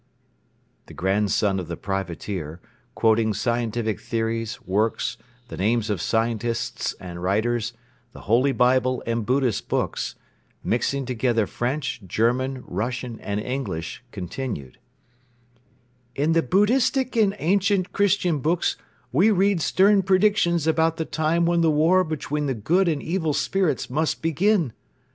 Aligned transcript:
The 0.87 0.95
grandson 0.95 1.59
of 1.59 1.67
the 1.67 1.77
privateer, 1.77 2.59
quoting 2.95 3.35
scientific 3.35 3.99
theories, 3.99 4.59
works, 4.63 5.15
the 5.47 5.57
names 5.57 5.91
of 5.91 6.01
scientists 6.01 6.93
and 6.99 7.21
writers, 7.21 7.73
the 8.11 8.21
Holy 8.21 8.51
Bible 8.51 9.03
and 9.05 9.27
Buddhist 9.27 9.69
books, 9.69 10.15
mixing 10.63 11.05
together 11.05 11.45
French, 11.45 12.01
German, 12.07 12.63
Russian 12.65 13.19
and 13.19 13.39
English, 13.39 14.03
continued: 14.11 14.79
"In 16.15 16.31
the 16.31 16.41
Buddhistic 16.41 17.15
and 17.15 17.35
ancient 17.37 17.93
Christian 17.93 18.39
books 18.39 18.77
we 19.11 19.29
read 19.29 19.61
stern 19.61 20.01
predictions 20.01 20.65
about 20.65 20.97
the 20.97 21.05
time 21.05 21.45
when 21.45 21.61
the 21.61 21.69
war 21.69 22.03
between 22.03 22.47
the 22.47 22.55
good 22.55 22.87
and 22.87 23.03
evil 23.03 23.35
spirits 23.35 23.87
must 23.87 24.23
begin. 24.23 24.73